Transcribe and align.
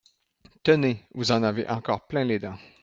Tenez! 0.63 1.03
vous 1.13 1.31
en 1.31 1.43
avez 1.43 1.69
encore 1.69 2.07
plein 2.07 2.23
les 2.23 2.39
dents. 2.39 2.57